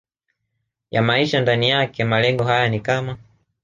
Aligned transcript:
ya 0.91 1.01
maisha 1.01 1.41
ndani 1.41 1.69
yake 1.69 2.03
Malengo 2.03 2.43
haya 2.43 2.69
ni 2.69 2.79
kama 2.79 3.17